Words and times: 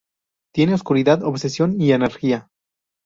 Tiene 0.51 0.73
oscuridad, 0.73 1.21
obsesión 1.21 1.79
y 1.79 1.91
energía". 1.91 2.49